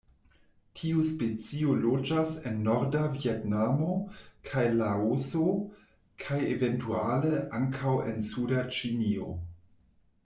[0.77, 3.91] Tiu specio loĝas en norda Vjetnamo
[4.49, 5.45] kaj Laoso,
[6.25, 9.33] kaj eventuale ankaŭ en suda Ĉinio.